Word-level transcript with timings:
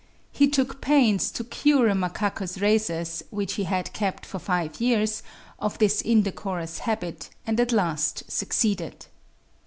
He 0.31 0.47
took 0.49 0.81
pains 0.81 1.29
to 1.29 1.43
cure 1.43 1.87
a 1.87 1.93
Macacus 1.93 2.59
rhesus, 2.59 3.21
which 3.29 3.53
he 3.53 3.65
had 3.65 3.93
kept 3.93 4.25
for 4.25 4.39
five 4.39 4.81
years, 4.81 5.21
of 5.59 5.77
this 5.77 6.01
indecorous 6.01 6.79
habit, 6.79 7.29
and 7.45 7.59
at 7.59 7.71
last 7.71 8.23
succeeded. 8.27 9.05